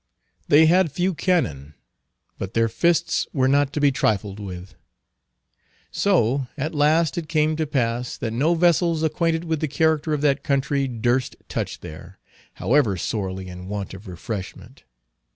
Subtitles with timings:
[0.47, 1.75] They had few cannon,
[2.39, 4.73] but their fists were not to be trifled with.
[5.91, 10.21] So at last it came to pass that no vessels acquainted with the character of
[10.21, 12.17] that country durst touch there,
[12.55, 14.85] however sorely in want of refreshment.